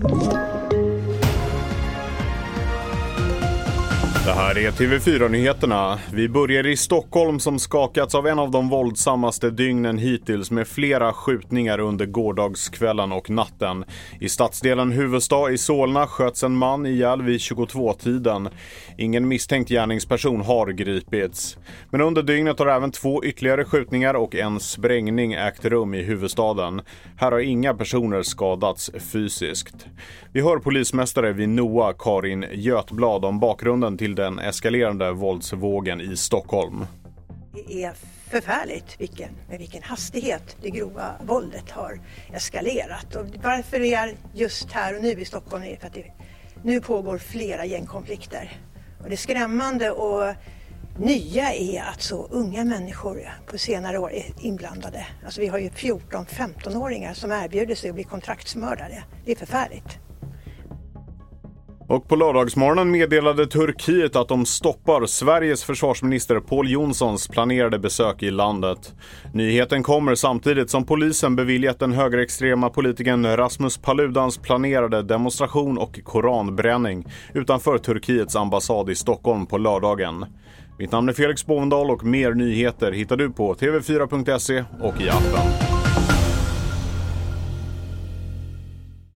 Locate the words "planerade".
67.28-67.78, 74.38-75.02